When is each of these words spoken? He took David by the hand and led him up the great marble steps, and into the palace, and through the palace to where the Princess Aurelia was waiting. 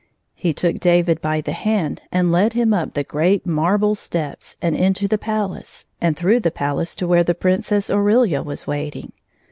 He 0.33 0.51
took 0.51 0.79
David 0.79 1.21
by 1.21 1.41
the 1.41 1.51
hand 1.51 2.01
and 2.11 2.31
led 2.31 2.53
him 2.53 2.73
up 2.73 2.95
the 2.95 3.03
great 3.03 3.45
marble 3.45 3.93
steps, 3.93 4.55
and 4.59 4.75
into 4.75 5.07
the 5.07 5.19
palace, 5.19 5.85
and 6.01 6.17
through 6.17 6.39
the 6.39 6.49
palace 6.49 6.95
to 6.95 7.07
where 7.07 7.23
the 7.23 7.35
Princess 7.35 7.87
Aurelia 7.87 8.41
was 8.41 8.65
waiting. 8.65 9.11